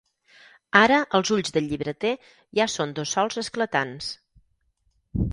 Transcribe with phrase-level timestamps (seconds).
[0.77, 2.13] Ara els ulls del llibreter
[2.59, 4.09] ja són dos sols esclatants.